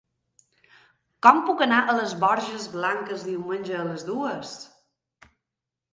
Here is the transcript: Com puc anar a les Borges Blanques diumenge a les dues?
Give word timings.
Com 1.27 1.41
puc 1.49 1.61
anar 1.65 1.81
a 1.83 1.95
les 1.99 2.15
Borges 2.25 2.65
Blanques 2.77 3.27
diumenge 3.31 3.79
a 3.81 3.85
les 3.93 4.07
dues? 4.11 4.59